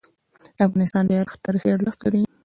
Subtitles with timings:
[0.55, 2.21] د افغانستان بیرغ تاریخي ارزښت لري.